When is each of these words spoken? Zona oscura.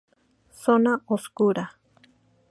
Zona 0.61 0.93
oscura. 1.05 1.65